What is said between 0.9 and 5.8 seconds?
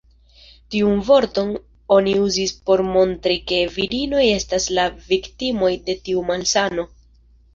vorton oni uzis por montri ke virinoj estas la viktimoj